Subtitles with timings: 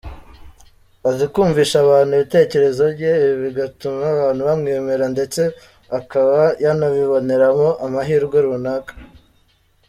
[1.09, 5.41] Azi kumvisha abantu ibitekerezo bye, ibi bigatuma abantu bamwemera ndetse
[5.99, 8.93] akaba yanabiboneramo amahirwe runaka.